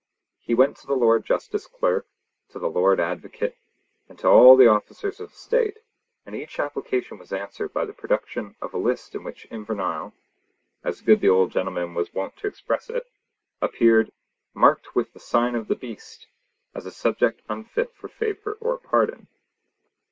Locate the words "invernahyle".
9.51-10.13